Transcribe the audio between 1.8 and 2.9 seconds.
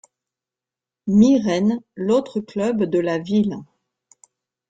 l’autre club